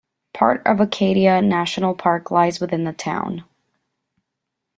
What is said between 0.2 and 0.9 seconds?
Part of